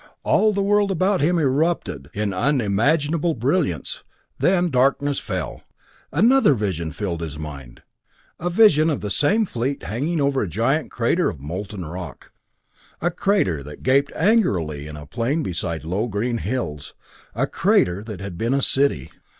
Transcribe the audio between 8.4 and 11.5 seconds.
vision of the same fleet hanging over a giant crater of